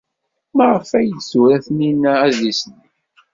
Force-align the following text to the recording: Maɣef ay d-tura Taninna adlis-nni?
Maɣef 0.55 0.89
ay 0.97 1.07
d-tura 1.15 1.57
Taninna 1.65 2.13
adlis-nni? 2.27 2.83